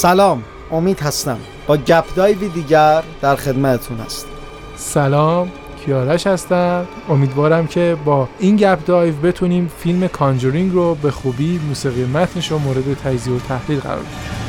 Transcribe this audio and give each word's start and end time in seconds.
سلام 0.00 0.42
امید 0.70 1.00
هستم. 1.00 1.38
با 1.66 1.76
گپ 1.76 2.14
دایوی 2.14 2.48
دیگر 2.48 3.02
در 3.20 3.36
خدمتتون 3.36 3.98
هستم. 3.98 4.28
سلام 4.76 5.50
کیارش 5.84 6.26
هستم. 6.26 6.86
امیدوارم 7.08 7.66
که 7.66 7.96
با 8.04 8.28
این 8.38 8.56
گپ 8.56 8.84
دایو 8.84 9.14
بتونیم 9.14 9.70
فیلم 9.78 10.08
کانجورینگ 10.08 10.72
رو 10.72 10.94
به 10.94 11.10
خوبی 11.10 11.60
موسیقی 11.68 12.04
متنش 12.04 12.50
رو 12.50 12.58
مورد 12.58 12.94
تجزیه 12.94 13.34
و 13.34 13.38
تحلیل 13.38 13.80
قرار 13.80 13.98
بدیم. 13.98 14.40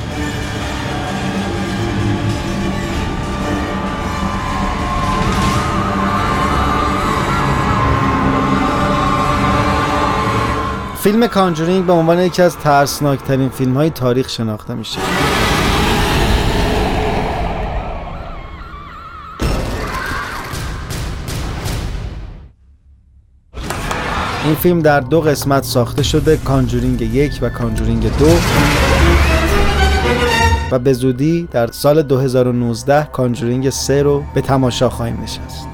فیلم 11.03 11.27
کانجورینگ 11.27 11.85
به 11.85 11.93
عنوان 11.93 12.19
یکی 12.19 12.41
از 12.41 12.57
ترسناکترین 12.57 13.49
فیلم 13.49 13.73
های 13.73 13.89
تاریخ 13.89 14.29
شناخته 14.29 14.73
میشه. 14.73 14.99
این 24.51 24.59
فیلم 24.59 24.79
در 24.79 24.99
دو 24.99 25.21
قسمت 25.21 25.63
ساخته 25.63 26.03
شده 26.03 26.37
کانجورینگ 26.37 27.01
یک 27.01 27.39
و 27.41 27.49
کانجورینگ 27.49 28.17
دو. 28.17 28.29
و 30.71 30.79
به 30.79 30.93
زودی 30.93 31.47
در 31.51 31.67
سال 31.67 32.01
2019 32.01 33.03
کانجورینگ 33.03 33.69
سه 33.69 34.03
رو 34.03 34.23
به 34.35 34.41
تماشا 34.41 34.89
خواهیم 34.89 35.19
نشست. 35.23 35.67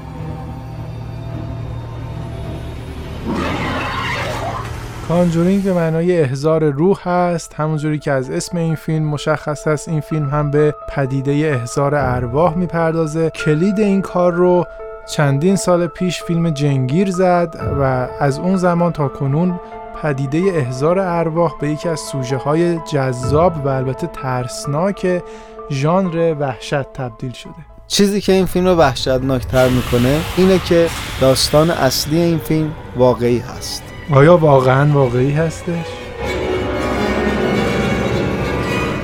کانجورینگ 5.08 5.62
به 5.62 5.72
معنای 5.72 6.20
احزار 6.20 6.64
روح 6.64 7.08
هست 7.08 7.54
همونجوری 7.54 7.98
که 7.98 8.12
از 8.12 8.30
اسم 8.30 8.56
این 8.56 8.74
فیلم 8.74 9.04
مشخص 9.04 9.66
است 9.66 9.88
این 9.88 10.00
فیلم 10.00 10.28
هم 10.28 10.50
به 10.50 10.74
پدیده 10.88 11.32
احزار 11.32 11.94
ارواح 11.94 12.54
می‌پردازه. 12.54 13.30
کلید 13.30 13.78
این 13.78 14.02
کار 14.02 14.32
رو 14.32 14.66
چندین 15.08 15.56
سال 15.56 15.86
پیش 15.86 16.22
فیلم 16.22 16.50
جنگیر 16.50 17.10
زد 17.10 17.54
و 17.80 18.08
از 18.20 18.38
اون 18.38 18.56
زمان 18.56 18.92
تا 18.92 19.08
کنون 19.08 19.60
پدیده 20.02 20.38
احزار 20.38 20.98
ارواح 20.98 21.52
به 21.60 21.70
یکی 21.70 21.88
از 21.88 22.00
سوژه 22.00 22.36
های 22.36 22.78
جذاب 22.92 23.66
و 23.66 23.68
البته 23.68 24.06
ترسناک 24.06 25.22
ژانر 25.70 26.34
وحشت 26.40 26.92
تبدیل 26.92 27.32
شده. 27.32 27.52
چیزی 27.86 28.20
که 28.20 28.32
این 28.32 28.46
فیلم 28.46 28.66
رو 28.66 28.74
وحشتناکتر 28.74 29.68
می‌کنه 29.68 30.20
اینه 30.36 30.58
که 30.58 30.86
داستان 31.20 31.70
اصلی 31.70 32.20
این 32.20 32.38
فیلم 32.38 32.72
واقعی 32.96 33.38
هست. 33.38 33.82
آیا 34.12 34.36
واقعا 34.36 34.92
واقعی 34.92 35.30
هستش؟ 35.30 35.86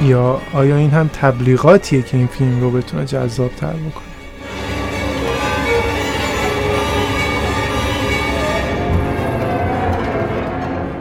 یا 0.03 0.41
آیا 0.55 0.77
این 0.77 0.91
هم 0.91 1.09
تبلیغاتیه 1.09 2.03
که 2.03 2.17
این 2.17 2.27
فیلم 2.27 2.61
رو 2.61 2.71
بتونه 2.71 3.05
جذاب 3.05 3.51
تر 3.51 3.73
بکنه؟ 3.73 4.14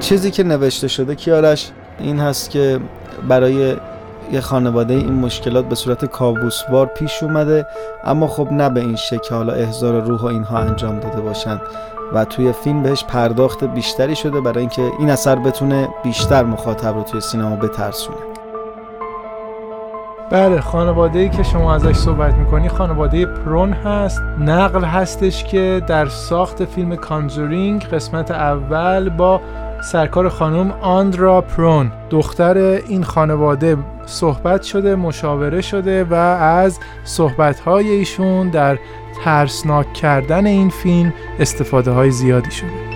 چیزی 0.03 0.31
که 0.31 0.43
نوشته 0.43 0.87
شده 0.87 1.15
کیارش 1.15 1.71
این 1.99 2.19
هست 2.19 2.49
که 2.49 2.79
برای 3.27 3.75
یه 4.31 4.41
خانواده 4.41 4.93
این 4.93 5.13
مشکلات 5.13 5.65
به 5.65 5.75
صورت 5.75 6.05
کابوسوار 6.05 6.85
پیش 6.85 7.23
اومده 7.23 7.65
اما 8.03 8.27
خب 8.27 8.47
نه 8.51 8.69
به 8.69 8.79
این 8.79 8.95
شکل 8.95 9.35
حالا 9.35 9.53
احضار 9.53 10.01
روح 10.01 10.21
و 10.21 10.25
اینها 10.25 10.57
انجام 10.57 10.99
داده 10.99 11.21
باشند 11.21 11.61
و 12.13 12.25
توی 12.25 12.51
فیلم 12.51 12.83
بهش 12.83 13.03
پرداخت 13.03 13.63
بیشتری 13.63 14.15
شده 14.15 14.41
برای 14.41 14.59
اینکه 14.59 14.91
این 14.99 15.09
اثر 15.09 15.35
بتونه 15.35 15.89
بیشتر 16.03 16.43
مخاطب 16.43 16.95
رو 16.95 17.03
توی 17.03 17.21
سینما 17.21 17.55
بترسونه. 17.55 18.17
بله 20.31 20.61
خانواده 20.61 21.19
ای 21.19 21.29
که 21.29 21.43
شما 21.43 21.75
ازش 21.75 21.95
صحبت 21.95 22.33
می‌کنی 22.33 22.69
خانواده 22.69 23.25
پرون 23.25 23.73
هست. 23.73 24.21
نقل 24.39 24.83
هستش 24.83 25.43
که 25.43 25.81
در 25.87 26.05
ساخت 26.05 26.65
فیلم 26.65 26.95
کانجورینگ 26.95 27.83
قسمت 27.83 28.31
اول 28.31 29.09
با 29.09 29.41
سرکار 29.83 30.29
خانم 30.29 30.71
آندرا 30.71 31.41
پرون. 31.41 31.91
دختر 32.09 32.57
این 32.57 33.03
خانواده 33.03 33.77
صحبت 34.05 34.63
شده 34.63 34.95
مشاوره 34.95 35.61
شده 35.61 36.03
و 36.03 36.13
از 36.13 36.79
صحبت 37.03 37.67
ایشون 37.67 38.49
در 38.49 38.79
ترسناک 39.23 39.93
کردن 39.93 40.45
این 40.45 40.69
فیلم 40.69 41.13
استفاده 41.39 41.91
های 41.91 42.11
زیادی 42.11 42.51
شده. 42.51 42.92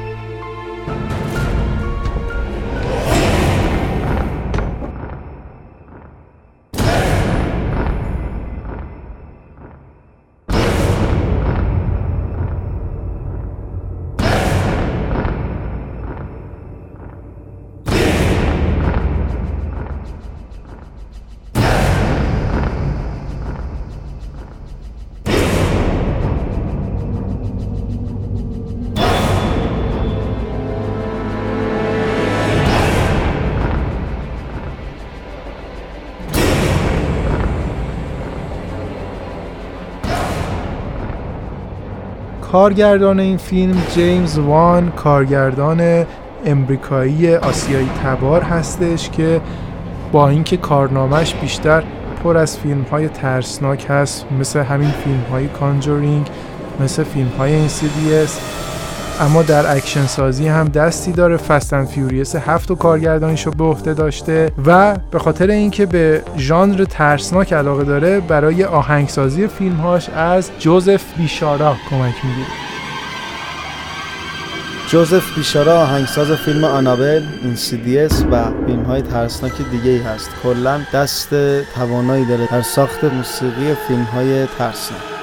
کارگردان 42.57 43.19
این 43.19 43.37
فیلم 43.37 43.81
جیمز 43.95 44.37
وان 44.37 44.91
کارگردان 44.91 46.05
امریکایی 46.45 47.35
آسیایی 47.35 47.89
تبار 48.03 48.41
هستش 48.41 49.09
که 49.09 49.41
با 50.11 50.29
اینکه 50.29 50.57
کارنامهش 50.57 51.33
بیشتر 51.33 51.83
پر 52.23 52.37
از 52.37 52.57
فیلم 52.57 52.81
های 52.81 53.09
ترسناک 53.09 53.85
هست 53.89 54.25
مثل 54.39 54.59
همین 54.59 54.89
فیلم 54.89 55.23
های 55.31 55.47
کانجورینگ 55.47 56.27
مثل 56.79 57.03
فیلم 57.03 57.31
های 57.37 57.69
Insidious 57.69 58.31
اما 59.19 59.43
در 59.43 59.75
اکشن 59.75 60.05
سازی 60.05 60.47
هم 60.47 60.67
دستی 60.67 61.11
داره. 61.11 61.37
Fast 61.37 61.64
and 61.64 61.85
Furious 61.85 62.35
هفت 62.35 62.71
و 62.71 62.75
کارگردانیش 62.75 63.45
رو 63.45 63.51
به 63.51 63.63
عهده 63.63 63.93
داشته 63.93 64.51
و 64.65 64.97
به 65.11 65.19
خاطر 65.19 65.47
اینکه 65.47 65.85
به 65.85 66.23
ژانر 66.37 66.85
ترسناک 66.85 67.53
علاقه 67.53 67.83
داره 67.83 68.19
برای 68.19 68.63
آهنگسازی 68.63 69.47
فیلمهاش 69.47 70.09
از 70.09 70.51
جوزف 70.59 71.03
بیشارا 71.17 71.75
کمک 71.89 72.15
می‌گیره. 72.23 72.47
جوزف 74.87 75.35
بیشارا 75.35 75.81
آهنگساز 75.81 76.31
فیلم 76.31 76.63
آنابل، 76.63 77.23
Insidious 77.43 78.23
و 78.31 78.43
فیلم 78.65 78.83
های 78.83 79.01
ترسناک 79.01 79.53
دیگه 79.71 79.91
ای 79.91 79.99
هست. 79.99 80.29
کلا 80.43 80.79
دست 80.93 81.29
توانایی 81.75 82.25
داره 82.25 82.47
در 82.51 82.61
ساخت 82.61 83.03
موسیقی 83.03 83.75
فیلم 83.87 84.03
های 84.03 84.45
ترسناک. 84.45 85.16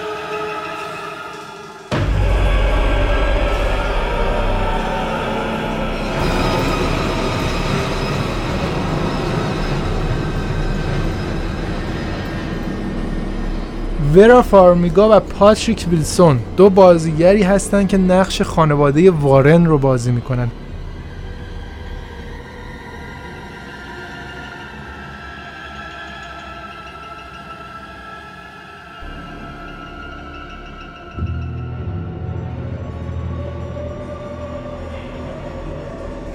ورا 14.15 14.43
فارمیگا 14.43 15.17
و 15.17 15.21
پاتریک 15.21 15.87
ویلسون 15.91 16.39
دو 16.57 16.71
بازیگری 16.71 17.43
هستند 17.43 17.89
که 17.89 17.99
نقش 17.99 18.43
خانواده 18.43 19.11
وارن 19.11 19.67
رو 19.67 19.79
بازی 19.79 20.13
می‌کنن. 20.13 20.49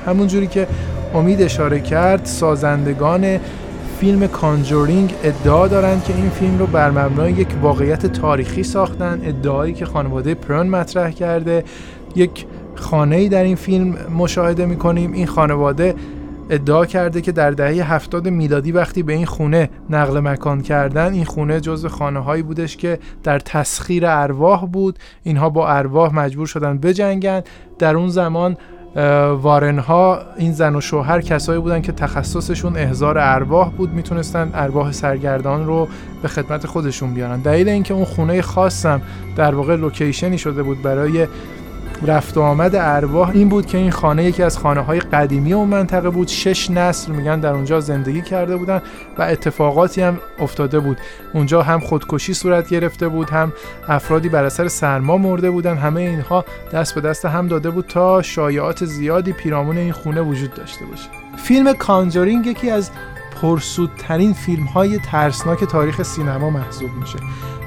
همونجوری 0.05 0.47
که 0.47 0.67
امید 1.13 1.41
اشاره 1.41 1.79
کرد 1.79 2.25
سازندگان 2.25 3.39
فیلم 3.99 4.27
کانجورینگ 4.27 5.13
ادعا 5.23 5.67
دارند 5.67 6.03
که 6.03 6.15
این 6.15 6.29
فیلم 6.29 6.59
رو 6.59 6.67
بر 6.67 6.91
مبنای 6.91 7.31
یک 7.31 7.47
واقعیت 7.61 8.05
تاریخی 8.05 8.63
ساختن. 8.63 9.21
ادعایی 9.23 9.73
که 9.73 9.85
خانواده 9.85 10.33
پرون 10.33 10.67
مطرح 10.67 11.11
کرده. 11.11 11.63
یک 12.15 12.45
خانه 12.75 13.15
ای 13.15 13.29
در 13.29 13.43
این 13.43 13.55
فیلم 13.55 13.95
مشاهده 14.17 14.65
می‌کنیم. 14.65 15.13
این 15.13 15.27
خانواده 15.27 15.95
ادعا 16.49 16.85
کرده 16.85 17.21
که 17.21 17.31
در 17.31 17.51
دهه 17.51 17.93
هفتاد 17.93 18.27
میلادی 18.27 18.71
وقتی 18.71 19.03
به 19.03 19.13
این 19.13 19.25
خونه 19.25 19.69
نقل 19.89 20.19
مکان 20.19 20.61
کردن 20.61 21.13
این 21.13 21.25
خونه 21.25 21.59
جزو 21.59 21.87
خانه 21.87 22.19
هایی 22.19 22.43
بودش 22.43 22.77
که 22.77 22.99
در 23.23 23.39
تسخیر 23.39 24.05
ارواح 24.05 24.65
بود. 24.65 24.99
اینها 25.23 25.49
با 25.49 25.69
ارواح 25.69 26.15
مجبور 26.15 26.47
شدن 26.47 26.77
بجنگن. 26.77 27.41
در 27.79 27.95
اون 27.95 28.09
زمان 28.09 28.57
وارن 29.41 29.79
ها 29.79 30.19
این 30.37 30.51
زن 30.51 30.75
و 30.75 30.81
شوهر 30.81 31.21
کسایی 31.21 31.59
بودن 31.59 31.81
که 31.81 31.91
تخصصشون 31.91 32.77
احضار 32.77 33.17
ارواح 33.17 33.69
بود 33.69 33.93
می‌تونستن 33.93 34.51
ارواح 34.53 34.91
سرگردان 34.91 35.67
رو 35.67 35.87
به 36.21 36.27
خدمت 36.27 36.67
خودشون 36.67 37.13
بیارن. 37.13 37.39
دلیل 37.39 37.69
اینکه 37.69 37.93
اون 37.93 38.05
خونه 38.05 38.41
خاصم 38.41 39.01
در 39.35 39.55
واقع 39.55 39.75
لوکیشنی 39.75 40.37
شده 40.37 40.63
بود 40.63 40.81
برای 40.81 41.27
رفت 42.07 42.37
و 42.37 42.41
آمد 42.41 42.75
ارواح 42.75 43.29
این 43.29 43.49
بود 43.49 43.65
که 43.65 43.77
این 43.77 43.91
خانه 43.91 44.23
یکی 44.23 44.43
از 44.43 44.57
خانه 44.57 44.81
های 44.81 44.99
قدیمی 44.99 45.53
اون 45.53 45.69
منطقه 45.69 46.09
بود. 46.09 46.27
شش 46.27 46.71
نسل 46.71 47.11
میگن 47.11 47.39
در 47.39 47.53
اونجا 47.53 47.79
زندگی 47.79 48.21
کرده 48.21 48.57
بودن 48.57 48.81
و 49.17 49.21
اتفاقاتی 49.21 50.01
هم 50.01 50.19
افتاده 50.39 50.79
بود. 50.79 50.97
اونجا 51.33 51.61
هم 51.61 51.79
خودکشی 51.79 52.33
صورت 52.33 52.69
گرفته 52.69 53.07
بود 53.07 53.29
هم 53.29 53.53
افرادی 53.87 54.29
بر 54.29 54.43
اثر 54.43 54.67
سرما 54.67 55.17
مرده 55.17 55.51
بودن. 55.51 55.77
همه 55.77 56.01
اینها 56.01 56.45
دست 56.73 56.95
به 56.95 57.01
دست 57.01 57.25
هم 57.25 57.47
داده 57.47 57.69
بود 57.69 57.85
تا 57.87 58.21
شایعات 58.21 58.85
زیادی 58.85 59.33
پیرامون 59.33 59.77
این 59.77 59.91
خونه 59.91 60.21
وجود 60.21 60.53
داشته 60.53 60.85
باشه. 60.85 61.09
فیلم 61.37 61.73
کانجورینگ 61.73 62.47
یکی 62.47 62.69
از 62.69 62.89
پرسودترین 63.41 64.33
فیلم 64.33 64.63
های 64.63 64.97
ترسناک 64.97 65.63
تاریخ 65.63 66.03
سینما 66.03 66.49
محسوب 66.49 66.89
میشه. 66.99 67.19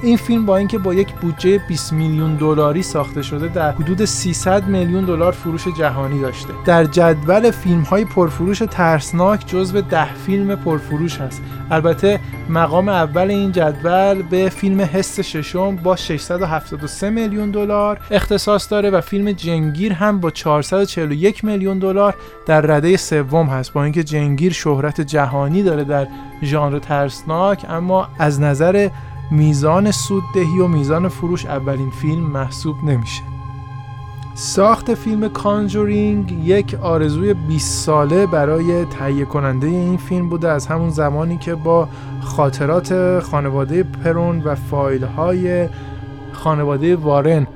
این 0.03 0.17
فیلم 0.17 0.47
با 0.47 0.57
اینکه 0.57 0.79
با 0.79 0.95
یک 0.95 1.13
بودجه 1.13 1.59
20 1.69 1.93
میلیون 1.93 2.35
دلاری 2.35 2.83
ساخته 2.83 3.23
شده 3.23 3.49
در 3.49 3.71
حدود 3.71 4.05
300 4.05 4.67
میلیون 4.67 5.05
دلار 5.05 5.33
فروش 5.33 5.69
جهانی 5.69 6.21
داشته. 6.21 6.53
در 6.65 6.85
جدول 6.85 7.51
فیلم 7.51 7.81
های 7.83 8.05
پرفروش 8.05 8.59
ترسناک 8.59 9.47
جزو 9.47 9.81
ده 9.81 10.15
فیلم 10.15 10.57
پرفروش 10.57 11.21
هست 11.21 11.43
البته 11.71 12.21
مقام 12.49 12.89
اول 12.89 13.31
این 13.31 13.53
جدول 13.53 14.23
به 14.23 14.49
فیلم 14.49 14.81
حس 14.81 15.21
ششم 15.21 15.77
با 15.77 15.97
673 15.97 17.11
میلیون 17.11 17.51
دلار 17.51 18.01
اختصاص 18.11 18.71
داره 18.71 18.91
و 18.91 19.01
فیلم 19.01 19.33
جنگیر 19.33 19.93
هم 19.93 20.21
با 20.21 20.31
441 20.31 21.45
میلیون 21.45 21.79
دلار 21.79 22.15
در 22.47 22.61
رده 22.61 22.97
سوم 22.97 23.47
هست. 23.47 23.73
با 23.73 23.85
اینکه 23.85 24.05
جنگیر 24.05 24.53
شهرت 24.53 25.01
جهانی 25.01 25.62
داره 25.63 25.85
در 25.85 26.09
ژانر 26.43 26.79
ترسناک 26.79 27.67
اما 27.69 28.09
از 28.19 28.41
نظر 28.41 28.91
میزان 29.31 29.91
سوددهی 29.91 30.59
و 30.59 30.67
میزان 30.67 31.09
فروش 31.09 31.47
اولین 31.47 31.91
فیلم 31.91 32.23
محسوب 32.23 32.85
نمیشه. 32.85 33.23
ساخت 34.35 34.95
فیلم 34.95 35.29
کانجورینگ 35.29 36.33
یک 36.45 36.75
آرزوی 36.75 37.35
20 37.35 37.85
ساله 37.85 38.27
برای 38.27 38.85
تهیه 38.85 39.25
کننده 39.25 39.67
این 39.67 39.97
فیلم 39.97 40.29
بوده 40.29 40.49
از 40.49 40.67
همون 40.67 40.91
زمانی 40.91 41.39
که 41.39 41.55
با 41.55 41.89
خاطرات 42.23 43.21
خانواده 43.21 43.83
پرون 43.83 44.41
و 44.41 44.55
فایل 44.55 45.05
های 45.05 45.69
خانواده 46.33 46.97
وارن 46.97 47.47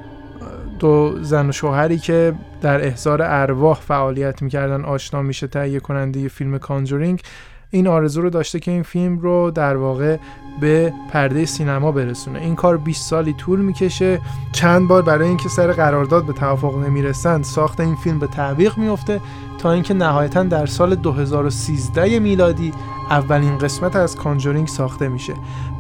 دو 0.79 1.23
زن 1.23 1.49
و 1.49 1.53
شوهری 1.53 1.99
که 1.99 2.35
در 2.61 2.85
احضار 2.85 3.23
ارواح 3.23 3.81
فعالیت 3.81 4.43
می‌کردن 4.43 4.85
آشنا 4.85 5.23
میشه 5.23 5.47
تهیه 5.47 5.81
کننده 5.81 6.29
فیلم 6.29 6.59
کانجورینگ 6.59 7.23
این 7.71 7.87
آرزو 7.87 8.21
رو 8.23 8.31
داشته 8.31 8.61
که 8.61 8.71
این 8.71 8.83
فیلم 8.83 9.19
رو 9.19 9.51
در 9.51 9.77
واقع 9.77 10.17
به 10.61 10.93
پرده 11.11 11.45
سینما 11.45 11.93
برسونه. 11.93 12.39
این 12.39 12.55
کار 12.55 12.77
20 12.77 13.11
سالی 13.11 13.33
طول 13.33 13.61
می‌کشه. 13.61 14.21
چند 14.53 14.89
بار 14.89 15.03
برای 15.03 15.29
اینکه 15.29 15.49
سر 15.49 15.73
قرارداد 15.73 16.27
به 16.27 16.33
توافق 16.33 16.79
نمی‌رسند 16.79 17.45
ساخت 17.45 17.81
این 17.81 17.97
فیلم 17.97 18.19
به 18.19 18.27
تعویق 18.27 18.79
میفته 18.79 19.21
تا 19.59 19.73
اینکه 19.73 19.95
نهایتا 19.95 20.43
در 20.43 20.67
سال 20.67 20.95
2013 20.95 22.19
میلادی 22.19 22.73
اولین 23.11 23.59
قسمت 23.59 23.97
از 23.97 24.17
کانجورینگ 24.17 24.69
ساخته 24.69 25.09
میشه. 25.09 25.35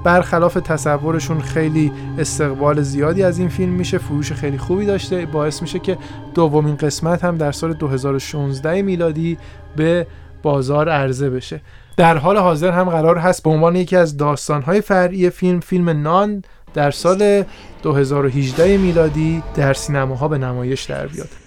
برخلاف 0.04 0.54
تصورشون 0.54 1.40
خیلی 1.40 1.92
استقبال 2.18 2.82
زیادی 2.82 3.22
از 3.22 3.38
این 3.38 3.48
فیلم 3.48 3.72
میشه 3.72 3.98
فروش 3.98 4.32
خیلی 4.32 4.58
خوبی 4.58 4.86
داشته. 4.86 5.26
باعث 5.26 5.62
میشه 5.62 5.78
که 5.78 5.98
دومین 6.34 6.76
قسمت 6.76 7.24
هم 7.24 7.36
در 7.36 7.52
سال 7.52 7.72
2016 7.72 8.82
میلادی 8.82 9.38
به 9.76 10.06
بازار 10.42 10.88
عرضه 10.88 11.30
بشه. 11.30 11.60
در 11.96 12.16
حال 12.16 12.36
حاضر 12.36 12.70
هم 12.70 12.90
قرار 12.90 13.18
هست 13.18 13.42
به 13.42 13.50
عنوان 13.50 13.76
یکی 13.76 13.96
از 13.96 14.16
داستانهای 14.16 14.80
فرعی 14.80 15.30
فیلم 15.30 15.60
فیلم 15.60 15.88
نان 16.02 16.42
در 16.74 16.90
سال 16.90 17.44
2018 17.82 18.76
میلادی 18.76 19.42
در 19.54 19.74
سینماها 19.74 20.28
به 20.28 20.38
نمایش 20.38 20.84
در 20.84 21.06
بیاد. 21.06 21.45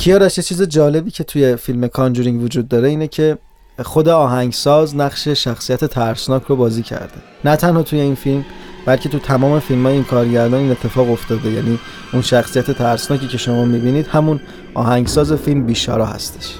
کیارش 0.00 0.38
یه 0.38 0.44
چیز 0.44 0.62
جالبی 0.62 1.10
که 1.10 1.24
توی 1.24 1.56
فیلم 1.56 1.88
کانجورینگ 1.88 2.42
وجود 2.42 2.68
داره 2.68 2.88
اینه 2.88 3.08
که 3.08 3.38
خود 3.82 4.08
آهنگساز 4.08 4.96
نقش 4.96 5.28
شخصیت 5.28 5.84
ترسناک 5.84 6.42
رو 6.42 6.56
بازی 6.56 6.82
کرده. 6.82 7.14
نه 7.44 7.56
تنها 7.56 7.82
توی 7.82 8.00
این 8.00 8.14
فیلم 8.14 8.44
بلکه 8.86 9.08
تو 9.08 9.18
تمام 9.18 9.60
فیلم 9.60 9.86
های 9.86 9.94
این 9.94 10.04
کارگردان 10.04 10.60
این 10.60 10.70
اتفاق 10.70 11.10
افتاده. 11.10 11.50
یعنی 11.50 11.78
اون 12.12 12.22
شخصیت 12.22 12.70
ترسناکی 12.70 13.28
که 13.28 13.38
شما 13.38 13.64
می‌بینید 13.64 14.06
همون 14.06 14.40
آهنگساز 14.74 15.32
فیلم 15.32 15.66
بیشارا 15.66 16.06
هستش. 16.06 16.54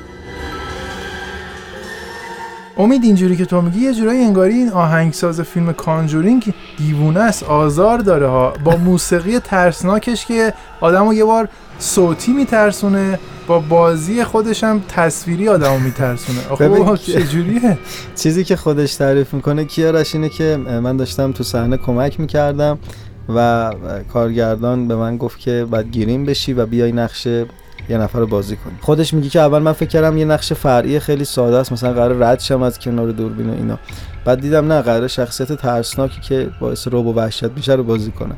امید 2.81 3.05
اینجوری 3.05 3.37
که 3.37 3.45
تو 3.45 3.63
میگی 3.63 3.81
یه 3.81 3.95
جورایی 3.95 4.25
انگاری 4.25 4.55
این 4.55 4.69
آهنگساز 4.69 5.41
فیلم 5.41 5.73
کانجورینگ 5.73 6.55
دیوونه 6.79 7.21
است 7.21 7.43
آزار 7.43 7.99
داره 7.99 8.27
ها. 8.27 8.53
با 8.65 8.77
موسیقی 8.77 9.39
ترسناکش 9.39 10.27
که 10.27 10.53
آدمو 10.81 11.15
یه 11.15 11.25
بار 11.25 11.49
صوتی 11.79 12.33
میترسونه 12.33 13.19
با 13.47 13.59
بازی 13.59 14.25
خودش 14.25 14.65
هم 14.65 14.83
تصویری 14.89 15.49
آدمو 15.49 15.79
میترسونه. 15.79 16.39
آخه 16.51 16.97
چجوریه 16.97 17.79
چیزی 18.17 18.45
که 18.45 18.57
خودش 18.57 18.95
تعریف 18.95 19.35
می‌کنه 19.35 19.65
کیارش 19.65 20.15
اینه 20.15 20.29
که 20.29 20.57
من 20.57 20.97
داشتم 20.97 21.33
تو 21.33 21.45
صحنه 21.45 21.77
کمک 21.77 22.21
می‌کردم 22.21 22.79
و 23.35 23.71
کارگردان 24.13 24.89
به 24.89 24.97
من 24.97 25.17
گفت 25.17 25.39
که 25.39 25.67
باید 25.71 25.91
گیریم 25.91 26.25
بشی 26.25 26.53
و 26.53 26.67
بیای 26.67 26.93
نقشه 26.93 27.47
یه 27.91 27.99
نفر 27.99 28.19
رو 28.19 28.27
بازی 28.27 28.57
کنی. 28.57 28.75
خودش 28.81 29.15
میگه 29.15 29.29
که 29.29 29.41
اول 29.41 29.59
من 29.59 29.73
فکر 29.73 29.89
کردم 29.89 30.17
یه 30.17 30.25
نقش 30.25 30.53
فرعی 30.53 31.01
خیلی 31.01 31.25
ساده 31.25 31.57
است 31.57 31.73
مثلا 31.73 31.93
قرار 31.93 32.17
رد 32.19 32.41
شم 32.41 32.63
از 32.63 32.79
کنار 32.79 33.11
دوربین 33.11 33.51
و 33.51 33.53
اینا. 33.53 33.79
بعد 34.25 34.41
دیدم 34.41 34.73
نه 34.73 34.83
قرار 34.83 35.09
شخصیت 35.09 35.53
ترسناکی 35.53 36.21
که 36.21 36.49
باعث 36.61 36.89
روب 36.89 37.07
و 37.07 37.15
وحشت 37.15 37.51
میشه 37.57 37.75
رو 37.75 37.83
بازی 37.83 38.11
کنم 38.11 38.37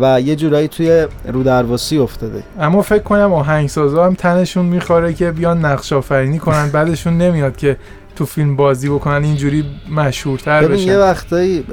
و 0.00 0.20
یه 0.20 0.36
جورایی 0.36 0.68
توی 0.68 1.06
رودرواسی 1.32 1.98
افتاده. 1.98 2.42
اما 2.60 2.82
فکر 2.82 3.02
کنم 3.02 3.32
آهنگسازا 3.32 4.06
هم 4.06 4.14
تنشون 4.14 4.66
می‌خوره 4.66 5.12
که 5.12 5.32
بیان 5.32 5.64
نقش 5.64 5.92
آفرینی 5.92 6.38
کنن. 6.38 6.68
بعدشون 6.68 7.18
نمیاد 7.18 7.56
که 7.56 7.76
تو 8.16 8.26
فیلم 8.26 8.56
بازی 8.56 8.88
بکنن. 8.88 9.24
اینجوری 9.24 9.64
مشهورتر 9.96 10.68
بشن. 10.68 10.88
یه 10.88 10.98
وقتایی 10.98 11.64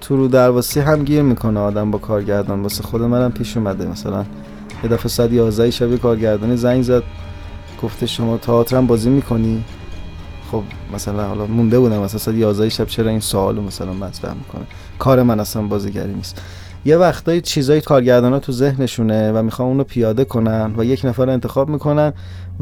تو 0.00 0.16
رودرواسی 0.16 0.80
هم 0.80 1.04
گیر 1.04 1.22
می‌کنه 1.22 1.60
آدم 1.60 1.90
با 1.90 1.98
کارگردان. 1.98 2.62
واسه 2.62 2.82
خود 2.82 3.02
منم 3.02 3.32
پیش 3.32 3.56
اومده 3.56 3.86
مثلا 3.86 4.24
یه 4.82 4.88
دفعه 4.88 5.08
ساعت 5.08 5.32
11 5.32 5.70
شب 5.70 5.96
کارگردانی 5.96 6.56
زنگ 6.56 6.82
زد. 6.82 7.02
گفته 7.82 8.06
شما 8.06 8.36
تئاتر 8.36 8.76
هم 8.76 8.86
بازی 8.86 9.10
می‌کنی؟ 9.10 9.64
خب 10.52 10.62
مثلا 10.94 11.28
حالا 11.28 11.46
مونده 11.46 11.78
بودم 11.78 11.98
مثلا 11.98 12.18
ساعت 12.18 12.36
11 12.36 12.68
شب 12.68 12.86
چرا 12.86 13.10
این 13.10 13.20
سوالو 13.20 13.62
مثلا 13.62 13.92
مطرح 13.92 14.34
می‌کنه؟ 14.34 14.62
کار 14.98 15.22
من 15.22 15.40
اصلا 15.40 15.62
بازیگری 15.62 16.14
نیست. 16.14 16.42
یه 16.84 16.96
وقتایی 16.96 17.40
چیزای 17.40 17.80
کارگردان 17.80 18.32
ها 18.32 18.38
تو 18.38 18.52
ذهنشونه 18.52 19.32
و 19.32 19.42
می‌خوان 19.42 19.68
اونو 19.68 19.84
پیاده 19.84 20.24
کنن 20.24 20.74
و 20.76 20.84
یک 20.84 21.04
نفر 21.04 21.24
رو 21.24 21.32
انتخاب 21.32 21.68
می‌کنن 21.68 22.12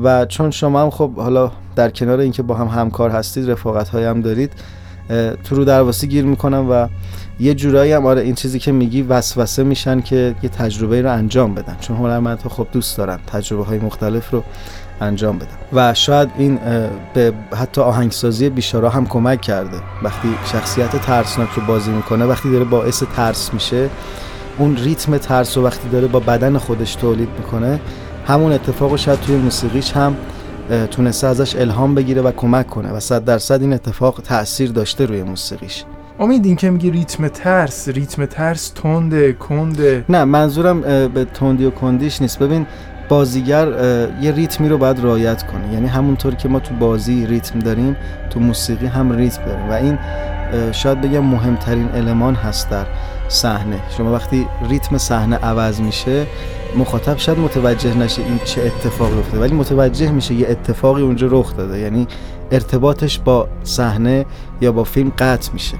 و 0.02 0.26
چون 0.26 0.50
شما 0.50 0.82
هم 0.82 0.90
خب 0.90 1.14
حالا 1.14 1.52
در 1.76 1.90
کنار 1.90 2.20
اینکه 2.20 2.42
با 2.42 2.54
هم 2.54 2.66
همکار 2.66 3.10
هستید 3.10 3.50
رفاقت 3.50 3.88
های 3.88 4.04
هم 4.04 4.20
دارید 4.20 4.52
تو 5.44 5.56
رو 5.56 5.64
درواسی 5.64 6.08
گیر 6.08 6.24
می‌کنن 6.24 6.58
و 6.58 6.88
یه 7.40 7.54
جورایی 7.54 7.92
هم 7.92 8.06
آره 8.06 8.22
این 8.22 8.34
چیزی 8.34 8.58
که 8.58 8.72
میگی 8.72 9.02
وسوسه 9.02 9.62
میشن 9.62 10.00
که 10.00 10.34
یه 10.42 10.48
تجربه 10.48 11.02
رو 11.02 11.12
انجام 11.12 11.54
بدن. 11.54 11.76
چون 11.80 11.96
هنرمندها 11.96 12.48
خب 12.48 12.66
دوست 12.72 12.98
دارن 12.98 13.18
تجربه 13.26 13.64
های 13.64 13.78
مختلف 13.78 14.30
رو 14.30 14.42
انجام 15.00 15.38
بدن 15.38 15.48
و 15.72 15.94
شاید 15.94 16.28
این 16.38 16.58
به 17.14 17.32
حتی 17.56 17.80
آهنگسازی 17.80 18.48
بیشارا 18.50 18.90
هم 18.90 19.06
کمک 19.06 19.40
کرده. 19.40 19.76
وقتی 20.02 20.28
شخصیت 20.52 20.96
ترسناک 20.96 21.48
رو 21.56 21.62
بازی 21.62 21.90
می‌کنه 21.90 22.24
وقتی 22.24 22.50
داره 22.50 22.64
باعث 22.64 23.02
ترس 23.16 23.54
میشه 23.54 23.90
اون 24.58 24.76
ریتم 24.76 25.18
ترس 25.18 25.56
رو 25.56 25.64
وقتی 25.64 25.88
داره 25.88 26.06
با 26.06 26.20
بدن 26.20 26.58
خودش 26.58 26.94
تولید 26.94 27.28
می‌کنه 27.38 27.80
همون 28.26 28.52
اتفاق 28.52 28.96
شاید 28.96 29.20
توی 29.20 29.36
موسیقیش 29.36 29.92
هم 29.92 30.16
تونسته 30.90 31.26
ازش 31.26 31.56
الهام 31.56 31.94
بگیره 31.94 32.22
و 32.22 32.32
کمک 32.32 32.66
کنه. 32.66 32.92
و 32.92 33.00
صد 33.00 33.24
درصد 33.24 33.60
این 33.60 33.72
اتفاق 33.72 34.20
تاثیر 34.24 34.72
داشته 34.72 35.06
روی 35.06 35.22
موسیقیش. 35.22 35.84
امید 36.22 36.46
این 36.46 36.56
که 36.56 36.70
میگی 36.70 36.90
ریتم 36.90 37.28
ترس 37.28 37.88
ریتم 37.88 38.26
ترس 38.26 38.68
تنده 38.68 39.32
کنده. 39.32 40.04
نه 40.08 40.24
منظورم 40.24 40.80
به 41.08 41.26
تندی 41.34 41.64
و 41.64 41.70
کندیش 41.70 42.22
نیست. 42.22 42.38
ببین 42.38 42.66
بازیگر 43.08 43.68
یه 44.22 44.32
ریتمی 44.32 44.68
رو 44.68 44.78
باید 44.78 45.00
رعایت 45.00 45.42
کنه. 45.42 45.72
یعنی 45.72 45.86
همونطور 45.86 46.34
که 46.34 46.48
ما 46.48 46.60
تو 46.60 46.74
بازی 46.74 47.26
ریتم 47.26 47.58
داریم 47.58 47.96
تو 48.30 48.40
موسیقی 48.40 48.86
هم 48.86 49.12
ریتم 49.12 49.44
داریم. 49.44 49.70
و 49.70 49.72
این 49.72 49.98
شاید 50.72 51.00
بگم 51.00 51.24
مهمترین 51.24 51.88
المان 51.94 52.34
هست 52.34 52.70
در 52.70 52.86
صحنه. 53.28 53.80
شما 53.96 54.12
وقتی 54.12 54.46
ریتم 54.68 54.98
صحنه 54.98 55.36
عوض 55.36 55.80
میشه 55.80 56.26
مخاطب 56.76 57.18
شاید 57.18 57.38
متوجه 57.38 57.98
نشه 57.98 58.22
این 58.22 58.38
چه 58.44 58.62
اتفاقی 58.62 59.18
افتاده. 59.18 59.40
ولی 59.40 59.54
متوجه 59.54 60.10
میشه 60.10 60.34
یه 60.34 60.48
اتفاقی 60.48 61.02
اونجا 61.02 61.28
رخ 61.30 61.56
داده. 61.56 61.78
یعنی 61.78 62.06
ارتباطش 62.50 63.18
با 63.18 63.48
صحنه 63.62 64.26
یا 64.60 64.72
با 64.72 64.84
فیلم 64.84 65.12
قطع 65.18 65.52
میشه. 65.52 65.76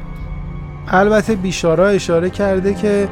البته 0.92 1.36
بیشارا 1.36 1.88
اشاره 1.88 2.30
کرده 2.30 2.74
که 2.74 3.08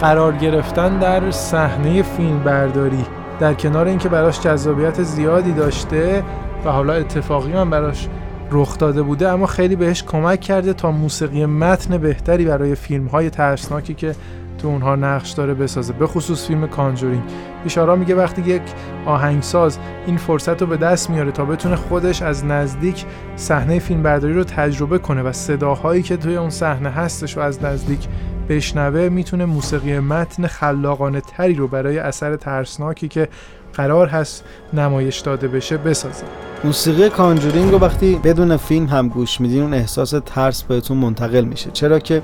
قرار 0.00 0.36
گرفتن 0.36 0.98
در 0.98 1.30
صحنه 1.30 2.02
فیلم 2.02 2.38
برداری 2.38 3.04
در 3.40 3.54
کنار 3.54 3.86
اینکه 3.86 4.08
براش 4.08 4.40
جذابیت 4.40 5.02
زیادی 5.02 5.52
داشته 5.52 6.24
و 6.64 6.70
حالا 6.70 6.92
اتفاقی 6.92 7.52
هم 7.52 7.70
براش 7.70 8.08
رخ 8.50 8.78
داده 8.78 9.02
بوده 9.02 9.28
اما 9.28 9.46
خیلی 9.46 9.76
بهش 9.76 10.02
کمک 10.02 10.40
کرده 10.40 10.72
تا 10.72 10.90
موسیقی 10.90 11.46
متن 11.46 11.98
بهتری 11.98 12.44
برای 12.44 12.74
فیلم 12.74 13.06
های 13.06 13.30
ترسناکی 13.30 13.94
که 13.94 14.14
تو 14.58 14.68
اونها 14.68 14.96
نقش 14.96 15.30
داره 15.30 15.54
بسازه 15.54 15.92
به 15.92 16.06
خصوص 16.06 16.46
فیلم 16.46 16.66
کانجورینگ. 16.66 17.22
بیشارا 17.64 17.96
میگه 17.96 18.14
وقتی 18.14 18.42
یک 18.42 18.62
آهنگساز 19.06 19.78
این 20.06 20.16
فرصت 20.16 20.60
رو 20.60 20.66
به 20.66 20.76
دست 20.76 21.10
میاره 21.10 21.32
تا 21.32 21.44
بتونه 21.44 21.76
خودش 21.76 22.22
از 22.22 22.44
نزدیک 22.44 23.04
صحنه 23.36 23.78
فیلم 23.78 24.02
برداری 24.02 24.34
رو 24.34 24.44
تجربه 24.44 24.98
کنه 24.98 25.22
و 25.22 25.32
صداهایی 25.32 26.02
که 26.02 26.16
توی 26.16 26.36
اون 26.36 26.50
صحنه 26.50 26.90
هستش 26.90 27.36
و 27.36 27.40
از 27.40 27.64
نزدیک 27.64 28.08
بشنوه 28.48 29.08
می‌تونه 29.08 29.44
موسیقی 29.44 29.98
متن 29.98 30.46
خلاقانه 30.46 31.20
تری 31.20 31.54
رو 31.54 31.68
برای 31.68 31.98
اثر 31.98 32.36
ترسناکی 32.36 33.08
که 33.08 33.28
قرار 33.74 34.06
هست 34.06 34.44
نمایش 34.72 35.18
داده 35.18 35.48
بشه 35.48 35.76
بسازه. 35.76 36.24
موسیقی 36.64 37.08
کانجورینگ 37.08 37.72
رو 37.72 37.78
وقتی 37.78 38.20
بدون 38.24 38.56
فیلم 38.56 38.86
هم 38.86 39.08
گوش 39.08 39.40
میدین 39.40 39.62
اون 39.62 39.74
احساس 39.74 40.14
ترس 40.26 40.62
بهتون 40.62 40.96
منتقل 40.96 41.44
میشه. 41.44 41.70
چرا 41.72 41.98
که 41.98 42.22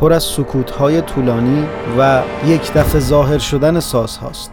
پر 0.00 0.12
از 0.12 0.22
سکوت 0.22 0.70
های 0.70 1.00
طولانی 1.00 1.66
و 1.98 2.22
یک 2.46 2.72
دفعه 2.72 3.00
ظاهر 3.00 3.38
شدن 3.38 3.80
ساز 3.80 4.16
هاست 4.16 4.52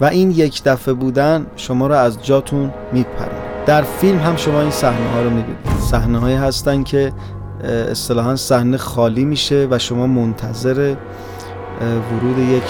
و 0.00 0.04
این 0.04 0.30
یک 0.30 0.64
دفعه 0.64 0.94
بودن 0.94 1.46
شما 1.56 1.86
رو 1.86 1.94
از 1.94 2.24
جاتون 2.24 2.70
میپرونه. 2.92 3.40
در 3.66 3.82
فیلم 3.82 4.18
هم 4.18 4.36
شما 4.36 4.60
این 4.60 4.70
صحنه 4.70 5.10
ها 5.10 5.22
رو 5.22 5.30
می‌بینید. 5.30 5.58
صحنه 5.90 6.18
هایی 6.18 6.36
هستن 6.36 6.82
که 6.82 7.12
اصطلاحا 7.64 8.36
صحنه 8.36 8.76
خالی 8.76 9.24
میشه 9.24 9.68
و 9.70 9.78
شما 9.78 10.06
منتظر 10.06 10.94
ورود 11.80 12.38
یک 12.38 12.62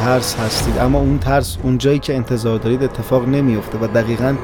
ترس 0.00 0.36
هستید. 0.36 0.78
اما 0.78 0.98
اون 0.98 1.18
ترس 1.18 1.56
اون 1.62 1.78
جایی 1.78 1.98
که 1.98 2.16
انتظار 2.16 2.58
دارید 2.58 2.82
اتفاق 2.82 3.28
نمیفته 3.28 3.78
و 3.78 3.86
دقیقا 3.86 4.34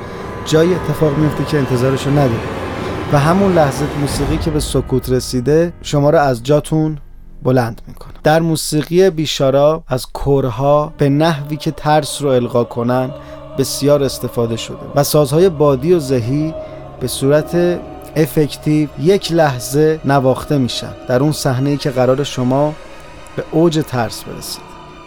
جایی 0.49 0.75
اتفاق 0.75 1.19
میفته 1.19 1.45
که 1.45 1.59
انتظارشو 1.59 2.11
ندارید 2.11 2.59
و 3.13 3.19
همون 3.19 3.55
لحظه 3.55 3.85
موسیقی 4.01 4.37
که 4.37 4.51
به 4.51 4.61
سکوت 4.61 5.11
رسیده 5.11 5.73
شما 5.83 6.11
رو 6.11 6.19
از 6.19 6.43
جاتون 6.43 6.99
بلند 7.43 7.83
می‌کنه. 7.87 8.13
در 8.25 8.41
موسیقی 8.41 9.11
بیشارا 9.11 9.83
از 9.89 10.07
کرها 10.15 10.93
به 10.99 11.09
نحوی 11.09 11.57
که 11.57 11.71
ترس 11.71 12.23
رو 12.23 12.29
القا 12.29 12.65
کنن 12.65 13.11
بسیار 13.59 14.03
استفاده 14.03 14.57
شده. 14.57 14.77
و 14.95 15.05
سازهای 15.05 15.49
بادی 15.49 15.93
و 15.93 15.99
زهی 15.99 16.55
به 17.01 17.07
صورت 17.07 17.81
افکتیو 18.17 18.89
یک 19.03 19.33
لحظه 19.33 20.01
نواخته 20.05 20.59
میشن. 20.59 20.93
در 21.09 21.23
اون 21.23 21.33
صحنه 21.33 21.77
که 21.77 21.91
قرار 21.91 22.25
شما 22.25 22.75
به 23.37 23.45
اوج 23.51 23.85
ترس 23.89 24.25
برسید. 24.25 24.63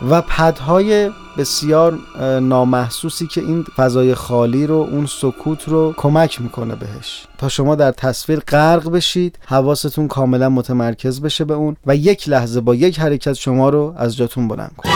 و 0.10 0.22
پدهای 0.22 1.12
بسیار 1.38 2.00
نامحسوسی 2.42 3.28
که 3.28 3.42
این 3.42 3.64
فضای 3.64 4.16
خالی 4.16 4.68
رو 4.68 4.76
اون 4.92 5.06
سکوت 5.06 5.70
رو 5.70 5.94
کمک 5.98 6.42
می‌کنه 6.42 6.76
بهش. 6.76 7.26
تا 7.38 7.50
شما 7.50 7.76
در 7.76 7.92
تصویر 7.92 8.40
غرق 8.40 8.90
بشید 8.92 9.40
حواستون 9.46 10.08
کاملا 10.08 10.50
متمرکز 10.50 11.22
بشه 11.22 11.46
به 11.46 11.54
اون 11.54 11.76
و 11.86 11.96
یک 11.96 12.30
لحظه 12.30 12.62
با 12.62 12.76
یک 12.76 13.00
حرکت 13.00 13.34
شما 13.34 13.70
رو 13.70 13.94
از 13.98 14.18
جاتون 14.18 14.48
بلند 14.48 14.72
کنه 14.78 14.92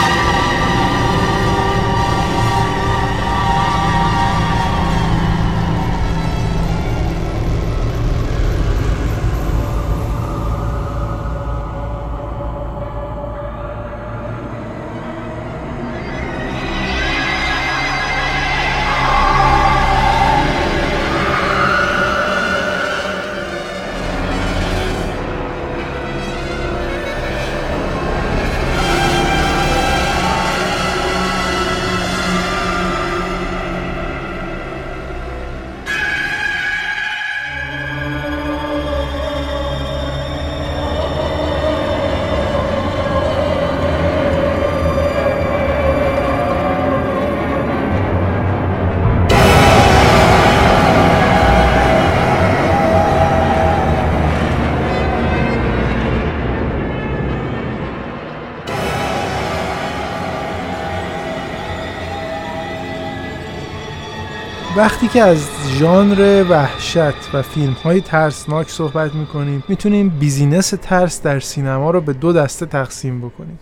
وقتی 64.76 65.08
که 65.08 65.22
از 65.22 65.48
ژانر 65.78 66.44
وحشت 66.50 67.34
و 67.34 67.42
فیلم 67.42 67.72
های 67.72 68.00
ترسناک 68.00 68.70
صحبت 68.70 69.14
می‌کنیم 69.14 69.64
می‌تونیم 69.68 70.08
بیزینس 70.08 70.74
ترس 70.82 71.22
در 71.22 71.40
سینما 71.40 71.90
رو 71.90 72.00
به 72.00 72.12
دو 72.12 72.32
دسته 72.32 72.66
تقسیم 72.66 73.20
بکنیم. 73.20 73.58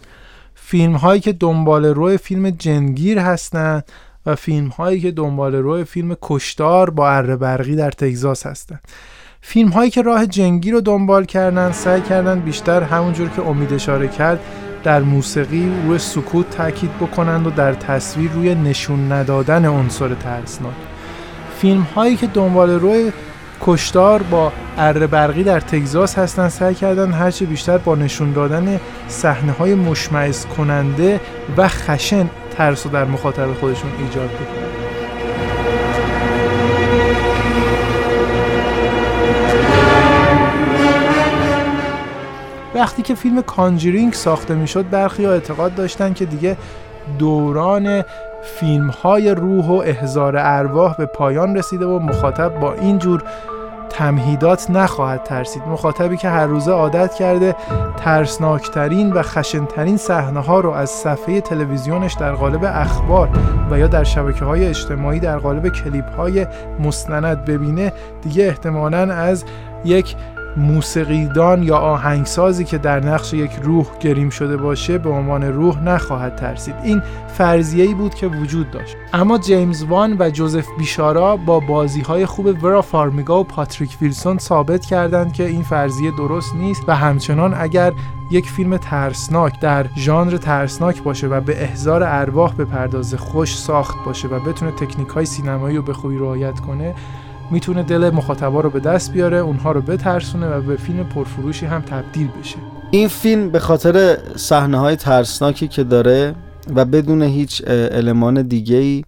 فیلم 0.55 0.95
هایی 0.95 1.21
که 1.21 1.33
دنبال 1.33 1.85
روی 1.85 2.19
فیلم 2.19 2.51
جنگیر 2.51 3.19
هستند 3.19 3.85
و 4.27 4.35
فیلم 4.35 4.69
هایی 4.69 5.01
که 5.01 5.11
دنبال 5.11 5.55
روی 5.55 5.85
فیلم 5.85 6.17
کشتار 6.23 6.91
با 6.91 7.11
اره 7.11 7.37
برقی 7.37 7.77
در 7.77 7.91
تگزاس 7.91 8.47
هستند 8.47 8.81
فیلم 9.41 9.69
هایی 9.69 9.91
که 9.91 10.03
راه 10.03 10.27
جنگی 10.27 10.71
رو 10.71 10.81
دنبال 10.81 11.25
کردن 11.25 11.73
سعی 11.73 12.01
کردن 12.01 12.41
بیشتر 12.41 12.83
همونجور 12.83 13.29
که 13.29 13.43
امید 13.43 13.73
اشاره 13.73 14.09
کرد 14.09 14.41
در 14.85 15.01
موسیقی 15.01 15.73
روی 15.87 15.99
سکوت 15.99 16.51
تاکید 16.51 16.97
بکنند 16.99 17.47
و 17.47 17.51
در 17.51 17.73
تصویر 17.73 18.31
روی 18.31 18.55
نشون 18.55 19.13
ندادن 19.13 19.65
عنصر 19.65 20.15
ترسناک. 20.15 20.94
فیلم 21.59 21.83
هایی 21.83 22.17
که 22.17 22.27
دنبال 22.27 22.71
روی 22.71 23.13
کشتار 23.61 24.23
با 24.23 24.53
اره 24.79 25.07
برقی 25.07 25.43
در 25.45 25.61
تگزاس 25.61 26.19
هستن 26.19 26.49
سعی 26.49 26.75
کردن 26.75 27.13
هرچه 27.13 27.47
بیشتر 27.47 27.79
با 27.79 27.95
نشون 27.95 28.33
دادن 28.33 28.81
صحنه 29.09 29.53
های 29.53 29.75
مشمعز 29.75 30.47
کننده 30.47 31.21
و 31.57 31.69
خشن 31.69 32.31
ترس 32.57 32.87
و 32.87 32.89
در 32.89 33.05
مخاطب 33.05 33.53
خودشون 33.53 33.91
ایجاد 33.99 34.31
بکنن. 34.31 34.75
وقتی 42.75 43.03
که 43.03 43.15
فیلم 43.15 43.43
کانجرینگ 43.43 44.13
ساخته 44.13 44.55
می‌شد 44.55 44.91
برخی 44.91 45.25
ها 45.25 45.33
اعتقاد 45.33 45.75
داشتن 45.75 46.13
که 46.13 46.25
دیگه 46.25 46.57
دوران 47.19 48.05
فیلم 48.45 48.89
های 48.89 49.35
روح 49.35 49.67
و 49.67 49.83
احزار 49.85 50.37
ارواح 50.39 50.97
به 50.97 51.07
پایان 51.07 51.57
رسیده 51.57 51.87
و 51.87 51.99
مخاطب 51.99 52.61
با 52.61 52.73
اینجور 52.73 53.23
تمهیدات 53.91 54.71
نخواهد 54.71 55.23
ترسید. 55.23 55.63
مخاطبی 55.63 56.17
که 56.17 56.29
هر 56.29 56.47
روزه 56.47 56.73
عادت 56.73 57.15
کرده 57.15 57.57
ترسناکترین 57.97 59.13
و 59.13 59.23
خشنترین 59.23 59.97
صحنه 59.97 60.41
ها 60.41 60.61
رو 60.61 60.71
از 60.71 60.91
صفحه 60.91 61.41
تلویزیونش 61.41 62.13
در 62.13 62.33
قالب 62.33 62.65
اخبار 62.65 63.29
و 63.71 63.79
یا 63.79 63.87
در 63.87 64.05
شبکه 64.05 64.45
های 64.45 64.67
اجتماعی 64.67 65.21
در 65.21 65.39
قالب 65.39 65.69
کلیپ 65.69 66.17
های 66.17 66.47
مستند 66.81 67.45
ببینه 67.45 67.93
دیگه 68.23 68.45
احتمالا 68.45 69.15
از 69.15 69.45
یک 69.85 70.17
موسیقیدان 70.57 71.63
یا 71.63 71.77
آهنگسازی 71.77 72.65
که 72.65 72.79
در 72.79 73.01
نقش 73.01 73.35
یک 73.35 73.51
روح 73.63 73.87
گریم 74.01 74.31
شده 74.31 74.57
باشه 74.57 74.99
به 74.99 75.11
عنوان 75.11 75.43
روح 75.43 75.83
نخواهد 75.83 76.37
ترسید. 76.37 76.75
این 76.85 77.03
فرضیه‌ای 77.29 77.95
بود 77.95 78.15
که 78.15 78.27
وجود 78.27 78.71
داشت. 78.71 78.97
اما 79.13 79.39
جیمز 79.39 79.83
وان 79.83 80.17
و 80.19 80.31
جوزف 80.31 80.67
بیشارا 80.79 81.37
با 81.37 81.61
بازی 81.61 82.01
های 82.01 82.27
خوب 82.27 82.65
ورا 82.65 82.83
فارمیگا 82.83 83.41
و 83.41 83.45
پاتریک 83.45 83.97
ویلسون 84.01 84.39
ثابت 84.39 84.87
کردند 84.87 85.33
که 85.33 85.47
این 85.47 85.63
فرضیه 85.63 86.11
درست 86.11 86.55
نیست 86.55 86.83
و 86.89 86.97
همچنان 86.97 87.55
اگر 87.59 87.93
یک 88.31 88.51
فیلم 88.51 88.77
ترسناک 88.77 89.61
در 89.61 89.87
ژانر 89.97 90.37
ترسناک 90.37 91.03
باشه 91.03 91.27
و 91.27 91.41
به 91.41 91.63
احضار 91.63 92.03
ارواح 92.03 92.55
به 92.55 92.65
پرداز 92.65 93.15
خوش 93.15 93.59
ساخت 93.59 93.97
باشه 94.05 94.29
و 94.29 94.41
بتونه 94.41 94.71
تکنیک 94.71 95.09
های 95.09 95.27
سینمایی 95.27 95.77
رو 95.77 95.83
به 95.83 95.93
خوبی 95.93 96.19
رعایت 96.19 96.61
کنه 96.61 96.95
می‌تونه 97.51 97.83
دل 97.83 98.11
مخاطبا 98.11 98.61
رو 98.61 98.71
به 98.71 98.81
دست 98.81 99.13
بیاره 99.13 99.37
اونها 99.37 99.73
رو 99.73 99.81
بترسونه 99.81 100.47
و 100.47 100.63
به 100.63 100.77
فیلم 100.77 101.05
پرفروشی 101.05 101.67
هم 101.67 101.81
تبدیل 101.81 102.29
بشه. 102.41 102.57
این 102.91 103.09
فیلم 103.09 103.51
به 103.51 103.59
خاطر 103.59 104.19
صحنه 104.37 104.79
های 104.79 104.97
ترسناکی 104.97 105.69
که 105.69 105.85
داره 105.85 106.35
و 106.75 106.85
بدون 106.85 107.23
هیچ 107.23 107.63
المان 107.67 108.43
دیگه 108.43 108.77
ای 108.77 109.05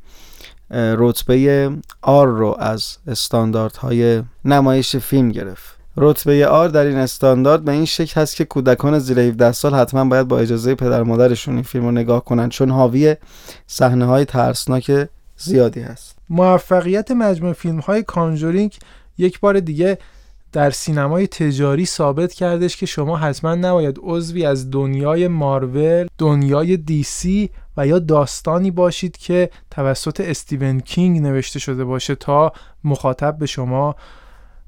رتبه 0.71 1.71
آر 2.02 2.26
رو 2.26 2.57
از 2.59 2.97
استانداردهای 3.07 4.23
نمایش 4.45 4.97
فیلم 4.97 5.28
گرفت. 5.28 5.76
رتبه 5.97 6.47
آر 6.47 6.69
در 6.69 6.85
این 6.85 6.97
استاندارد 6.97 7.64
به 7.64 7.73
این 7.73 7.85
شکل 7.85 8.21
هست 8.21 8.37
که 8.37 8.45
کودکان 8.45 8.99
زیر 8.99 9.21
17 9.21 9.52
سال 9.52 9.75
حتما 9.75 10.05
باید 10.05 10.28
با 10.28 10.38
اجازه 10.38 10.75
پدر 10.75 11.02
مادرشون 11.02 11.55
این 11.55 11.62
فیلم 11.62 11.85
رو 11.85 11.90
نگاه 11.90 12.25
کنن 12.25 12.49
چون 12.49 12.71
حاوی 12.71 13.16
صحنه 13.66 14.05
های 14.05 14.25
ترسناک 14.25 15.09
زیادی 15.37 15.81
هست. 15.81 16.19
موفقیت 16.28 17.11
مجموع 17.11 17.52
فیلم 17.52 17.78
های 17.78 18.02
کانجورینگ 18.02 18.76
یک 19.19 19.40
بار 19.40 19.61
دیگه 19.61 19.99
در 20.52 20.71
سینمای 20.71 21.26
تجاری 21.26 21.87
ثابت 21.87 22.33
کردش 22.33 22.76
که 22.76 22.87
شما 22.87 23.16
حتما 23.16 23.55
نباید 23.55 23.99
عضوی 24.02 24.47
از 24.47 24.71
دنیای 24.71 25.28
مارول، 25.28 26.07
دنیای 26.19 26.76
دیسی 26.76 27.50
و 27.76 27.87
یا 27.87 27.99
داستانی 27.99 28.71
باشید 28.71 29.16
که 29.16 29.50
توسط 29.71 30.21
استیون 30.21 30.81
کینگ 30.81 31.21
نوشته 31.21 31.59
شده 31.59 31.85
باشه 31.85 32.14
تا 32.14 32.52
مخاطب 32.85 33.38
به 33.38 33.47
شما 33.47 33.97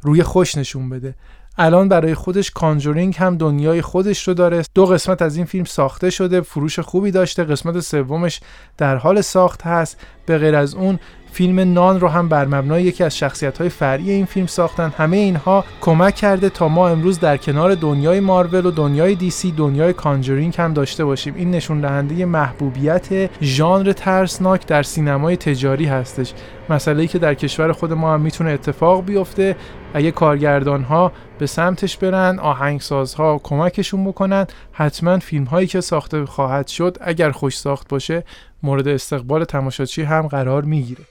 روی 0.02 0.22
خوش 0.22 0.58
نشون 0.58 0.88
بده. 0.88 1.14
الان 1.60 1.88
برای 1.88 2.14
خودش 2.14 2.50
کانجورینگ 2.50 3.16
هم 3.18 3.36
دنیای 3.36 3.82
خودش 3.82 4.28
رو 4.28 4.34
داره. 4.34 4.62
دو 4.74 4.86
قسمت 4.86 5.22
از 5.22 5.36
این 5.36 5.44
فیلم 5.44 5.64
ساخته 5.64 6.10
شده 6.10 6.40
فروش 6.40 6.78
خوبی 6.78 7.10
داشته 7.10 7.44
قسمت 7.44 7.80
سومش 7.80 8.40
در 8.76 8.96
حال 8.96 9.20
ساخت 9.20 9.62
هست. 9.62 10.00
به 10.26 10.38
غیر 10.38 10.56
از 10.56 10.74
اون 10.74 10.98
فیلم 11.32 11.72
نان 11.72 12.00
رو 12.00 12.08
هم 12.08 12.28
بر 12.28 12.44
مبنای 12.44 12.82
یکی 12.82 13.04
از 13.04 13.16
شخصیت 13.16 13.58
های 13.58 13.68
فرعی 13.68 14.10
این 14.10 14.24
فیلم 14.24 14.46
ساختن. 14.46 14.92
همه 14.98 15.16
اینها 15.16 15.64
کمک 15.80 16.14
کرده 16.14 16.48
تا 16.48 16.68
ما 16.68 16.88
امروز 16.88 17.20
در 17.20 17.36
کنار 17.36 17.74
دنیای 17.74 18.20
مارول 18.20 18.66
و 18.66 18.70
دنیای 18.70 19.14
دیسی 19.14 19.52
دنیای 19.52 19.92
کانجرینگ 19.92 20.54
هم 20.58 20.72
داشته 20.72 21.04
باشیم. 21.04 21.34
این 21.36 21.50
نشون 21.50 21.80
دهنده 21.80 22.24
محبوبیت 22.24 23.30
ژانر 23.42 23.92
ترسناک 23.92 24.66
در 24.66 24.82
سینمای 24.82 25.36
تجاری 25.36 25.84
هستش. 25.84 26.32
مسئله 26.70 27.02
ای 27.02 27.08
که 27.08 27.18
در 27.18 27.34
کشور 27.34 27.72
خود 27.72 27.92
ما 27.92 28.14
هم 28.14 28.20
می‌تونه 28.20 28.50
اتفاق 28.50 29.04
بیفته. 29.04 29.56
اگه 29.94 30.10
کارگردان 30.10 30.82
ها 30.82 31.12
به 31.38 31.46
سمتش 31.46 31.96
برن 31.96 32.38
آهنگسازها 32.38 33.40
کمکشون 33.42 34.04
بکنن 34.04 34.46
حتما 34.72 35.18
فیلم 35.18 35.44
هایی 35.44 35.66
که 35.66 35.80
ساخته 35.80 36.26
خواهد 36.26 36.66
شد 36.66 36.96
اگر 37.00 37.30
خوش 37.30 37.58
ساخت 37.58 37.88
باشه 37.88 38.24
مورد 38.62 38.88
استقبال 38.88 39.44
تماشاچی 39.44 40.02
هم 40.02 40.26
قرار 40.26 40.62
می‌گیره. 40.62 41.04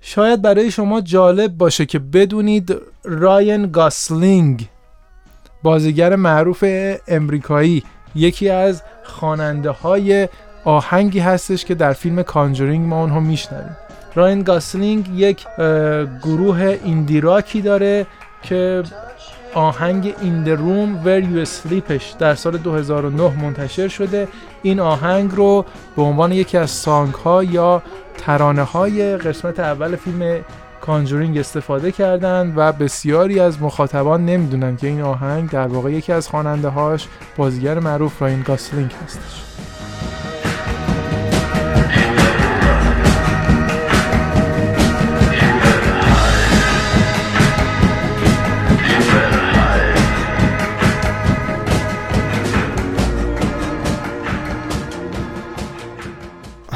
شاید 0.00 0.42
برای 0.42 0.70
شما 0.70 1.00
جالب 1.00 1.56
باشه 1.56 1.86
که 1.86 1.98
بدونید 1.98 2.76
راین 3.04 3.70
گاسلینگ 3.70 4.68
بازیگر 5.62 6.16
معروف 6.16 6.64
امریکایی 7.08 7.82
یکی 8.14 8.48
از 8.48 8.82
خواننده 9.04 9.70
های 9.70 10.28
آهنگی 10.64 11.18
هستش 11.18 11.64
که 11.64 11.74
در 11.74 11.92
فیلم 11.92 12.22
کانجورینگ 12.22 12.86
ما 12.86 13.00
اونها 13.00 13.20
میشنویم. 13.20 13.76
راین 14.14 14.42
گاسلینگ 14.42 15.08
یک 15.08 15.46
گروه 16.22 16.78
indie 16.84 17.20
rock 17.20 17.52
ی 17.52 17.60
داره 17.60 18.06
که 18.42 18.82
آهنگ 19.54 20.14
In 20.20 20.44
the 20.44 20.58
room 20.58 21.06
where 21.06 21.24
you 21.24 21.48
sleep 21.48 21.95
ش 21.95 22.14
در 22.18 22.34
سال 22.34 22.56
2009 22.56 23.42
منتشر 23.42 23.88
شده. 23.88 24.28
این 24.62 24.80
آهنگ 24.80 25.30
رو 25.34 25.64
به 25.96 26.02
عنوان 26.02 26.32
یکی 26.32 26.58
از 26.58 26.70
song 26.70 27.14
ها 27.14 27.44
یا 27.44 27.82
ترانه 28.18 28.62
های 28.62 29.16
قسمت 29.16 29.60
اول 29.60 29.96
فیلم 29.96 30.44
کانجورینگ 30.80 31.38
استفاده 31.38 31.92
کردند 31.92 32.52
و 32.56 32.72
بسیاری 32.72 33.40
از 33.40 33.62
مخاطبان 33.62 34.26
نمی‌دونن 34.26 34.76
که 34.76 34.86
این 34.86 35.02
آهنگ 35.02 35.50
در 35.50 35.66
واقع 35.66 35.90
یکی 35.90 36.12
از 36.12 36.28
خواننده 36.28 36.68
هاش 36.68 37.08
بازیگر 37.36 37.78
معروف 37.78 38.22
راین 38.22 38.42
گاسلینگ 38.42 38.90
هستش. 39.04 39.51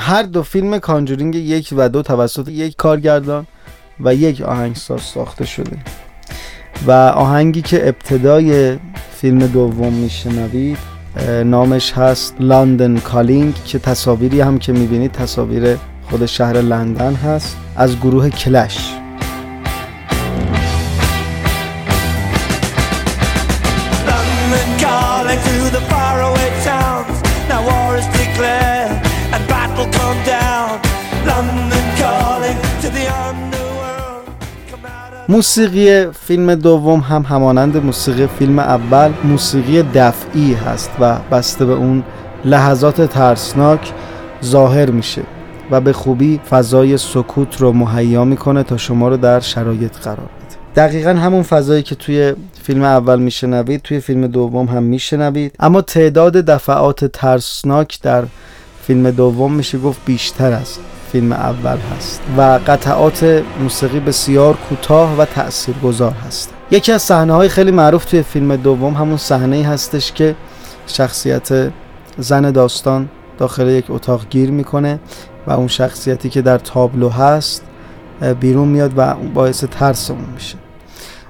هر 0.06 0.22
دو 0.22 0.42
فیلم 0.42 0.78
Conjuring 0.78 1.34
یک 1.34 1.74
و 1.76 1.88
دو 1.88 2.02
توسط 2.02 2.48
یک 2.48 2.76
کارگردان 2.76 3.46
و 4.00 4.14
یک 4.14 4.40
آهنگساز 4.40 5.00
ساخته 5.00 5.46
شده. 5.46 5.76
و 6.86 6.92
آهنگی 6.92 7.62
که 7.62 7.88
ابتدای 7.88 8.78
فیلم 9.12 9.46
دوم 9.46 9.92
میشنوید 9.92 10.78
نامش 11.44 11.92
هست 11.92 12.34
London 12.40 12.98
Calling 12.98 13.54
که 13.64 13.78
تصاویری 13.78 14.40
هم 14.40 14.58
که 14.58 14.72
می‌بینید 14.72 15.12
تصاویر 15.12 15.76
خود 16.10 16.26
شهر 16.26 16.56
لندن 16.56 17.14
هست 17.14 17.56
از 17.76 17.96
گروه 17.96 18.30
Clash. 18.30 19.05
موسیقی 35.28 36.06
فیلم 36.06 36.54
دوم 36.54 37.00
هم 37.00 37.22
همانند 37.22 37.84
موسیقی 37.84 38.26
فیلم 38.26 38.58
اول 38.58 39.12
موسیقی 39.24 39.82
دفعی 39.82 40.54
هست 40.54 40.90
و 41.00 41.18
بسته 41.32 41.64
به 41.64 41.72
اون 41.72 42.02
لحظات 42.44 43.02
ترسناک 43.02 43.92
ظاهر 44.44 44.90
میشه 44.90 45.22
و 45.70 45.80
به 45.80 45.92
خوبی 45.92 46.40
فضای 46.50 46.98
سکوت 46.98 47.60
رو 47.60 47.72
مهیا 47.72 48.24
می‌کنه 48.24 48.62
تا 48.62 48.76
شما 48.76 49.08
رو 49.08 49.16
در 49.16 49.40
شرایط 49.40 49.96
قرار 49.96 50.16
بده. 50.16 50.86
دقیقا 50.86 51.10
همون 51.10 51.42
فضایی 51.42 51.82
که 51.82 51.94
توی 51.94 52.34
فیلم 52.62 52.82
اول 52.82 53.18
میشنوید 53.18 53.82
توی 53.82 54.00
فیلم 54.00 54.26
دوم 54.26 54.66
هم 54.66 54.82
میشنوید. 54.82 55.54
اما 55.60 55.80
تعداد 55.80 56.32
دفعات 56.32 57.04
ترسناک 57.04 57.98
در 58.02 58.24
فیلم 58.82 59.10
دوم 59.10 59.52
میشه 59.52 59.78
گفت 59.78 60.00
بیشتر 60.04 60.52
است. 60.52 60.80
فیلم 61.12 61.32
اول 61.32 61.76
هست 61.96 62.20
و 62.38 62.60
قطعات 62.66 63.42
موسیقی 63.60 64.00
بسیار 64.00 64.56
کوتاه 64.68 65.16
و 65.18 65.24
تاثیرگذار 65.24 66.12
هست. 66.12 66.50
یکی 66.70 66.92
از 66.92 67.02
صحنه 67.02 67.32
های 67.32 67.48
خیلی 67.48 67.70
معروف 67.70 68.04
توی 68.04 68.22
فیلم 68.22 68.56
دوم 68.56 68.94
همون 68.94 69.16
صحنه 69.16 69.62
هستش 69.62 70.12
که 70.12 70.34
شخصیت 70.86 71.72
زن 72.18 72.50
داستان 72.50 73.08
داخل 73.38 73.68
یک 73.68 73.84
اتاق 73.88 74.20
گیر 74.30 74.50
می‌کنه 74.50 74.98
و 75.46 75.52
اون 75.52 75.68
شخصیتی 75.68 76.30
که 76.30 76.42
در 76.42 76.58
تابلو 76.58 77.08
هست 77.08 77.62
بیرون 78.40 78.68
میاد 78.68 78.92
و 78.96 79.14
باعث 79.14 79.64
ترسمون 79.64 80.24
میشه. 80.34 80.56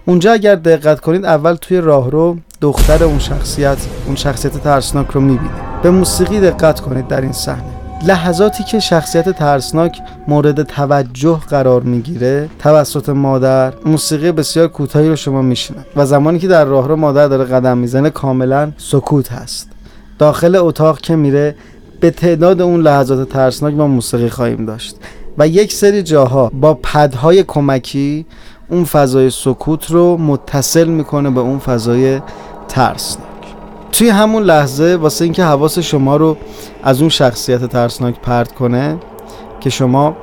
اونجا 0.04 0.32
اگر 0.32 0.54
دقت 0.54 1.00
کنید 1.00 1.24
اول 1.24 1.54
توی 1.54 1.80
راهرو 1.80 2.36
دختر 2.60 3.04
اون 3.04 3.18
شخصیت 3.18 3.78
اون 4.06 4.16
شخصیت 4.16 4.58
ترسناک 4.58 5.06
رو 5.06 5.20
می‌بینه. 5.20 5.50
به 5.82 5.90
موسیقی 5.90 6.40
دقت 6.40 6.80
کنید 6.80 7.08
در 7.08 7.20
این 7.20 7.32
صحنه. 7.32 7.75
لحظاتی 8.02 8.64
که 8.64 8.80
شخصیت 8.80 9.30
ترسناک 9.30 9.98
مورد 10.28 10.62
توجه 10.62 11.40
قرار 11.48 11.82
می‌گیره 11.82 12.48
توسط 12.58 13.08
مادر 13.08 13.72
موسیقی 13.84 14.32
بسیار 14.32 14.68
کوتاهی 14.68 15.08
رو 15.08 15.16
شما 15.16 15.42
میشنوید 15.42 15.86
و 15.96 16.06
زمانی 16.06 16.38
که 16.38 16.48
در 16.48 16.64
راهرو 16.64 16.96
مادر 16.96 17.28
داره 17.28 17.44
قدم 17.44 17.78
می‌زنه 17.78 18.10
کاملا 18.10 18.72
سکوت 18.76 19.32
هست. 19.32 19.70
داخل 20.18 20.56
اتاق 20.56 21.00
که 21.00 21.16
میره 21.16 21.56
به 22.00 22.10
تعداد 22.10 22.60
اون 22.60 22.80
لحظات 22.80 23.28
ترسناک 23.28 23.74
ما 23.74 23.86
موسیقی 23.86 24.28
خواهیم 24.28 24.66
داشت 24.66 24.96
و 25.38 25.48
یک 25.48 25.72
سری 25.72 26.02
جاها 26.02 26.50
با 26.54 26.74
پدهای 26.74 27.42
کمکی 27.42 28.26
اون 28.70 28.84
فضای 28.84 29.30
سکوت 29.30 29.90
رو 29.90 30.16
متصل 30.16 30.88
می‌کنه 30.88 31.30
به 31.30 31.40
اون 31.40 31.58
فضای 31.58 32.20
ترسناک 32.68 33.25
توی 33.98 34.08
همون 34.08 34.42
لحظه 34.42 34.96
واسه 34.96 35.24
اینکه 35.24 35.44
حواس 35.44 35.78
شما 35.78 36.16
رو 36.16 36.36
از 36.82 37.00
اون 37.00 37.08
شخصیت 37.08 37.64
ترسناک 37.64 38.20
پرت 38.20 38.54
کنه 38.54 38.98
که 39.60 39.70
شما 39.70 40.16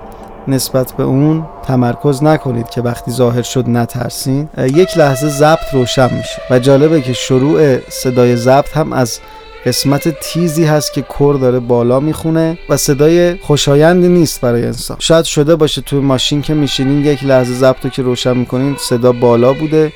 نسبت 0.47 0.91
به 0.91 1.03
اون 1.03 1.45
تمرکز 1.63 2.23
نکنید 2.23 2.69
که 2.69 2.81
وقتی 2.81 3.12
ظاهر 3.12 3.41
شد 3.41 3.69
نترسین 3.69 4.49
یک 4.57 4.97
لحظه 4.97 5.29
ضبط 5.29 5.73
روشن 5.73 6.13
میشه. 6.13 6.41
و 6.49 6.59
جالبه 6.59 7.01
که 7.01 7.13
شروع 7.13 7.79
صدای 7.89 8.36
ضبط 8.36 8.77
هم 8.77 8.93
از 8.93 9.19
قسمت 9.65 10.19
تیزی 10.19 10.65
هست 10.65 10.93
که 10.93 11.01
کور 11.01 11.36
داره 11.36 11.59
بالا 11.59 11.99
می‌خونه 11.99 12.57
و 12.69 12.77
صدای 12.77 13.38
خوشایندی 13.38 14.07
نیست 14.07 14.41
برای 14.41 14.65
انسان. 14.65 14.97
شاید 14.99 15.25
شده 15.25 15.55
باشه 15.55 15.81
توی 15.81 15.99
ماشین 15.99 16.41
که 16.41 16.53
میشینین 16.53 17.05
یک 17.05 17.23
لحظه 17.23 17.53
ضبط 17.53 17.83
رو 17.83 17.89
که 17.89 18.01
روشن 18.01 18.38
می‌کنین 18.38 18.75
صدا 18.79 19.12
بالا 19.12 19.53
بوده. 19.53 19.91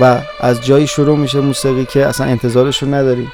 و 0.00 0.20
از 0.40 0.60
جایی 0.60 0.86
شروع 0.86 1.18
میشه 1.18 1.40
موسیقی 1.40 1.84
که 1.84 2.06
اصلا 2.06 2.26
انتظارش 2.26 2.82
رو 2.82 2.94
نداری 2.94 3.28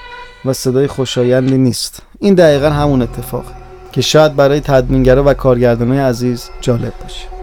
و 0.44 0.52
صدای 0.52 0.86
خوشایندی 0.86 1.58
نیست. 1.58 2.02
این 2.18 2.34
دقیقا 2.34 2.70
همون 2.70 3.02
اتفاقه 3.02 3.52
که 3.92 4.00
شاید 4.00 4.36
برای 4.36 4.60
تدوینگرا 4.60 5.24
و 5.26 5.34
کارگردانای 5.34 5.98
عزیز 5.98 6.50
جالب 6.60 6.92
باشه. 7.02 7.37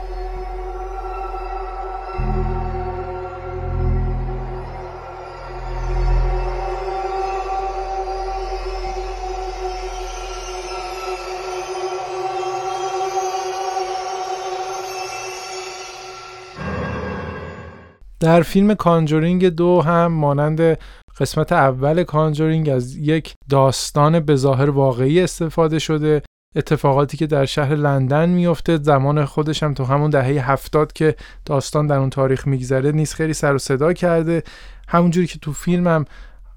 در 18.26 18.42
فیلم 18.42 18.74
کانجورینگ 18.74 19.50
دو 19.50 19.82
هم 19.82 20.08
مانند 20.08 20.78
قسمت 21.20 21.52
اول 21.52 22.04
کانجورینگ 22.04 22.70
از 22.70 22.96
یک 22.96 23.34
داستان 23.50 24.20
به 24.20 24.36
ظاهر 24.36 24.70
واقعی 24.70 25.22
استفاده 25.22 25.80
شده. 25.80 26.22
اتفاقاتی 26.56 27.18
که 27.18 27.28
در 27.28 27.46
شهر 27.46 27.76
لندن 27.76 28.30
میفته 28.30 28.78
زمان 28.78 29.26
خودش 29.26 29.64
هم 29.64 29.74
تو 29.74 29.84
همون 29.84 30.10
دهه 30.10 30.52
هفتاد 30.52 30.94
که 30.94 31.16
داستان 31.46 31.88
در 31.88 31.98
اون 31.98 32.10
تاریخ 32.10 32.48
میگذره 32.48 32.92
نیست 32.92 33.14
خیلی 33.14 33.34
سر 33.34 33.56
و 33.56 33.58
صدا 33.58 33.94
کرده. 33.94 34.44
همونجوری 34.88 35.28
که 35.28 35.40
تو 35.40 35.54
فیلم 35.54 35.88
هم 35.88 36.06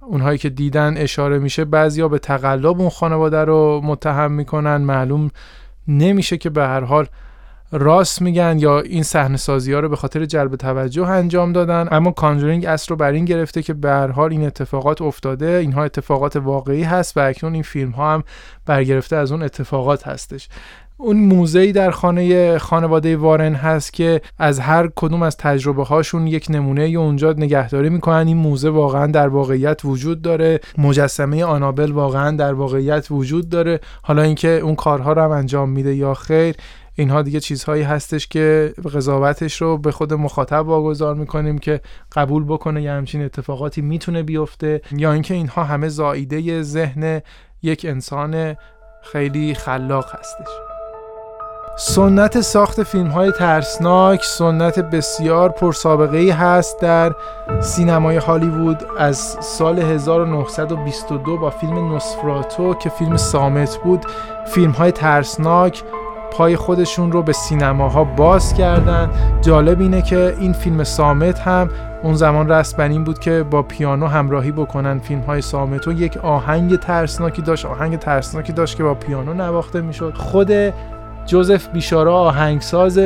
اونهایی 0.00 0.38
که 0.38 0.48
دیدن 0.48 0.96
اشاره 0.96 1.38
میشه 1.38 1.64
بعضیا 1.64 2.08
به 2.08 2.18
تقلب 2.18 2.80
اون 2.80 2.90
خانواده 2.90 3.44
رو 3.44 3.80
متهم 3.84 4.32
می‌کنن. 4.32 4.76
معلوم 4.76 5.30
نمیشه 5.88 6.36
که 6.36 6.50
به 6.50 6.62
هر 6.62 6.80
حال 6.80 7.06
راست 7.72 8.22
میگن 8.22 8.56
یا 8.58 8.80
این 8.80 9.02
صحنه 9.02 9.36
سازی 9.36 9.72
ها 9.72 9.80
رو 9.80 9.88
به 9.88 9.96
خاطر 9.96 10.24
جلب 10.24 10.56
توجه 10.56 11.06
انجام 11.06 11.52
دادن 11.52 11.88
اما 11.90 12.10
کانجورینگ 12.10 12.66
اصل 12.66 12.86
رو 12.90 12.96
بر 12.96 13.12
این 13.12 13.24
گرفته 13.24 13.62
که 13.62 13.74
به 13.74 13.88
هر 13.88 14.10
حال 14.10 14.30
این 14.30 14.46
اتفاقات 14.46 15.02
افتاده 15.02 15.46
اینها 15.46 15.84
اتفاقات 15.84 16.36
واقعی 16.36 16.82
هست 16.82 17.16
و 17.16 17.20
اکنون 17.20 17.54
این 17.54 17.62
فیلم 17.62 17.90
ها 17.90 18.14
هم 18.14 18.24
برگرفته 18.66 19.16
از 19.16 19.32
اون 19.32 19.42
اتفاقات 19.42 20.08
هستش. 20.08 20.48
اون 21.00 21.16
موزه 21.16 21.72
در 21.72 21.90
خانه 21.90 22.58
خانواده 22.58 23.16
وارن 23.16 23.54
هست 23.54 23.92
که 23.92 24.20
از 24.38 24.60
هر 24.60 24.90
کدوم 24.96 25.22
از 25.22 25.36
تجربه 25.36 25.84
هاشون 25.84 26.26
یک 26.26 26.46
نمونه 26.50 26.88
یا 26.88 27.00
اونجا 27.00 27.32
نگهداری 27.32 27.88
می‌کنن. 27.88 28.26
این 28.26 28.36
موزه 28.36 28.70
واقعا 28.70 29.06
در 29.06 29.28
واقعیت 29.28 29.80
وجود 29.84 30.22
داره. 30.22 30.60
مجسمه 30.78 31.44
آنابل 31.44 31.92
واقعا 31.92 32.36
در 32.36 32.52
واقعیت 32.52 33.06
وجود 33.10 33.48
داره. 33.48 33.80
حالا 34.02 34.22
اینکه 34.22 34.48
اون 34.48 34.74
کارها 34.74 35.12
رو 35.12 35.22
هم 35.22 35.30
انجام 35.30 35.68
میده 35.68 35.94
یا 35.94 36.14
خیر 36.14 36.56
اینها 36.98 37.22
دیگه 37.22 37.40
چیزهایی 37.40 37.82
هستش 37.82 38.26
که 38.26 38.74
قضاوتش 38.94 39.62
رو 39.62 39.78
به 39.78 39.92
خود 39.92 40.14
مخاطب 40.14 40.66
واگذار 40.66 41.14
می‌کنیم 41.14 41.58
که 41.58 41.80
قبول 42.12 42.44
بکنه 42.44 42.82
یه 42.82 42.92
همچین 42.92 43.24
اتفاقاتی 43.24 43.82
می‌تونه 43.82 44.22
بیفته 44.22 44.80
یا 44.92 45.12
اینکه 45.12 45.34
اینها 45.34 45.64
همه 45.64 45.88
زاییده 45.88 46.62
ذهن 46.62 47.22
یک 47.62 47.86
انسان 47.88 48.56
خیلی 49.02 49.54
خلاق 49.54 50.14
هستش. 50.14 50.48
سنت 51.76 52.40
ساخت 52.40 52.82
فیلم 52.82 53.06
های 53.08 53.32
ترسناک 53.32 54.24
سنت 54.24 54.78
بسیار 54.78 55.48
پرسابقه 55.48 56.16
ای 56.16 56.30
هست 56.30 56.80
در 56.80 57.14
سینمای 57.60 58.16
هالیوود 58.16 58.84
از 58.98 59.18
سال 59.40 59.78
1922 59.78 61.38
با 61.38 61.50
فیلم 61.50 61.74
نوسفراتو 61.74 62.74
که 62.74 62.88
فیلم 62.90 63.16
سامت 63.16 63.76
بود. 63.76 64.06
فیلم 64.46 64.70
های 64.70 64.92
ترسناک 64.92 65.82
پای 66.32 66.56
خودشون 66.56 67.12
رو 67.12 67.22
به 67.22 67.32
سینماها 67.32 68.04
باز 68.04 68.54
کردن. 68.54 69.10
جالب 69.40 69.80
اینه 69.80 70.02
که 70.02 70.36
این 70.40 70.52
فیلم 70.52 70.84
سامت 70.84 71.38
هم 71.38 71.68
اون 72.02 72.14
زمان 72.14 72.48
رسم 72.48 72.76
بر 72.76 72.88
این 72.88 73.04
بود 73.04 73.18
که 73.18 73.42
با 73.50 73.62
پیانو 73.62 74.06
همراهی 74.06 74.52
بکنن 74.52 74.98
فیلم 74.98 75.20
های 75.20 75.40
سامت 75.40 75.88
و 75.88 75.92
یک 75.92 76.16
آهنگ 76.16 76.76
ترسناکی 76.76 77.42
داشت 77.42 77.66
آهنگ 77.66 77.98
ترسناکی 77.98 78.52
داشت 78.52 78.76
که 78.76 78.82
با 78.82 78.94
پیانو 78.94 79.34
نواخته 79.34 79.80
می‌شد. 79.80 80.14
خود 80.14 80.52
جوزف 81.26 81.68
بیشارا 81.68 82.14
آهنگساز 82.14 82.98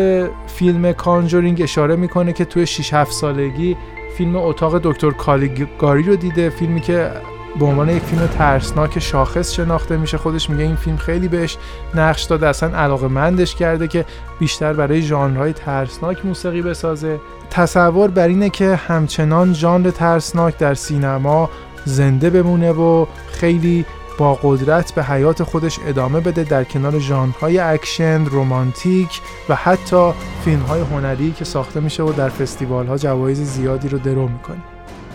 فیلم 0.47 0.93
کانجورینگ 0.93 1.63
اشاره 1.63 1.97
می‌کنه 1.97 2.33
که 2.33 2.45
توی 2.45 2.67
6 2.67 2.95
7 2.95 3.13
سالگی 3.13 3.77
فیلم 4.17 4.37
اتاق 4.37 4.79
دکتر 4.79 5.11
کالیگاری 5.11 6.03
رو 6.03 6.17
دیده. 6.17 6.51
فیلمی 6.51 6.81
که 6.81 7.11
به 7.61 7.65
عنوان 7.65 7.89
یک 7.89 8.03
فیلم 8.03 8.27
ترسناک 8.27 8.99
شاخص 8.99 9.53
شناخته 9.53 9.97
میشه. 9.97 10.19
خودش 10.19 10.51
میگه 10.51 10.63
این 10.63 10.77
فیلم 10.77 10.97
خیلی 10.97 11.29
بهش 11.29 11.57
نقش 11.95 12.23
داده 12.23 12.49
اصلا 12.49 12.79
علاقه 12.79 13.09
مندش 13.09 13.55
کرده 13.55 13.89
که 13.89 14.05
بیشتر 14.39 14.73
برای 14.73 15.03
ژانرهای 15.03 15.53
ترسناک 15.53 16.27
موسیقی 16.27 16.63
بسازه. 16.63 17.21
تصور 17.51 18.11
بر 18.11 18.29
اینه 18.29 18.51
که 18.51 18.75
همچنان 18.75 19.53
ژانر 19.55 19.91
ترسناک 19.91 20.59
در 20.59 20.75
سینما 20.75 21.51
زنده 21.85 22.31
بمونه 22.31 22.73
و 22.73 23.07
خیلی 23.33 23.85
با 24.19 24.35
قدرت 24.35 24.93
به 24.93 25.05
حیات 25.05 25.43
خودش 25.43 25.79
ادامه 25.87 26.21
بده 26.21 26.45
در 26.45 26.65
کنار 26.65 26.99
ژانرهای 26.99 27.59
اکشن، 27.59 28.25
رومانتیک 28.25 29.21
و 29.49 29.55
حتی 29.55 30.13
فیلمهای 30.45 30.81
هنری 30.81 31.33
که 31.33 31.45
ساخته 31.45 31.81
میشه 31.81 32.03
و 32.03 32.13
در 32.13 32.29
فستیوال 32.29 32.87
ها 32.87 32.97
جوایز 32.97 33.41
زیادی 33.41 33.89
رو 33.89 33.99
درو 33.99 34.29
می‌کنه. 34.29 34.63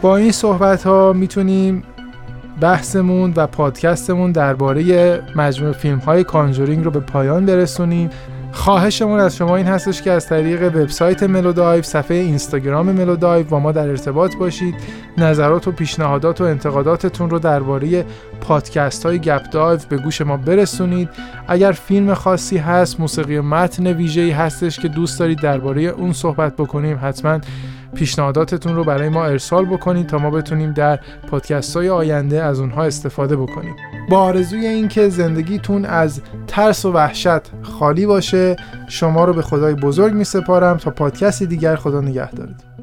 با 0.02 0.18
این 0.18 0.32
صحبت 0.32 0.84
ها 0.84 1.14
می‌تونیم 1.14 1.84
بحثمون 2.62 3.34
و 3.36 3.48
پادکستمون 3.48 4.32
درباره 4.32 5.22
مجموع 5.36 5.72
فیلم 5.72 5.98
های 5.98 6.24
کانجورینگ 6.24 6.86
رو 6.86 6.92
به 6.92 7.00
پایان 7.00 7.46
برسونیم. 7.46 8.10
خواهشمون 8.52 9.20
از 9.20 9.36
شما 9.36 9.56
این 9.56 9.66
هستش 9.66 10.02
که 10.02 10.12
از 10.12 10.28
طریق 10.28 10.64
وبسایت 10.64 11.24
ملودایو 11.24 11.82
صفحه 11.82 12.18
اینستاگرام 12.18 12.92
ملودایو 12.92 13.46
با 13.46 13.60
ما 13.60 13.72
در 13.72 13.90
ارتباط 13.90 14.36
باشید. 14.36 14.76
نظرات 15.18 15.68
و 15.68 15.72
پیشنهادات 15.72 16.42
و 16.42 16.44
انتقاداتتون 16.44 17.30
رو 17.30 17.40
درباره 17.40 18.06
پادکست 18.42 19.06
های 19.06 19.20
گپ 19.20 19.50
دایو 19.50 19.80
به 19.90 19.98
گوش 19.98 20.22
ما 20.22 20.38
برسونید. 20.38 21.10
اگر 21.48 21.72
فیلم 21.72 22.14
خاصی 22.14 22.58
هست 22.58 23.00
موسیقی 23.00 23.40
متن 23.40 23.88
ویژه‌ای 23.88 24.32
هستش 24.32 24.80
که 24.80 24.88
دوست 24.88 25.20
دارید 25.20 25.40
درباره 25.40 25.82
اون 25.82 26.14
صحبت 26.14 26.56
بکنیم 26.56 27.00
حتما 27.02 27.40
پیشنهاداتتون 27.96 28.76
رو 28.76 28.84
برای 28.84 29.10
ما 29.10 29.26
ارسال 29.26 29.66
بکنید 29.66 30.08
تا 30.08 30.18
ما 30.18 30.30
بتونیم 30.30 30.74
در 30.74 31.00
پادکست 31.32 31.78
های 31.78 31.90
آینده 31.90 32.44
از 32.44 32.60
اونها 32.60 32.84
استفاده 32.84 33.36
بکنیم. 33.36 33.76
با 34.10 34.20
آرزوی 34.20 34.66
اینکه 34.66 35.10
زندگیتون 35.10 35.86
از 35.86 36.22
ترس 36.48 36.86
و 36.86 36.92
وحشت 36.92 37.42
خالی 37.62 38.06
باشه 38.06 38.56
شما 38.88 39.26
رو 39.26 39.34
به 39.34 39.42
خدای 39.42 39.74
بزرگ 39.74 40.14
می 40.14 40.24
سپارم 40.24 40.78
تا 40.78 40.92
پادکستی 40.92 41.46
دیگر 41.46 41.76
خدا 41.76 42.02
نگهدارید 42.02 42.77